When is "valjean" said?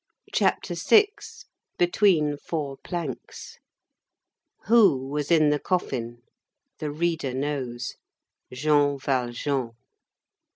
8.97-9.73